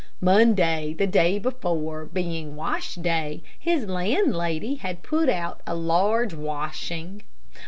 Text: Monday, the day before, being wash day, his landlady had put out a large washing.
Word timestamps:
Monday, 0.19 0.95
the 0.97 1.05
day 1.05 1.37
before, 1.37 2.05
being 2.07 2.55
wash 2.55 2.95
day, 2.95 3.43
his 3.59 3.85
landlady 3.85 4.73
had 4.77 5.03
put 5.03 5.29
out 5.29 5.61
a 5.67 5.75
large 5.75 6.33
washing. 6.33 7.21